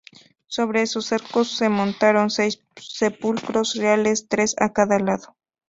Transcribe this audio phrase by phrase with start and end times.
[0.47, 5.35] Sobre esos arcos se montaron seis sepulcros reales, tres a cada lado.